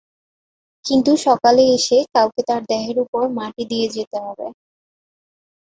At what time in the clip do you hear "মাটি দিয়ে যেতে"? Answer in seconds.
3.37-4.17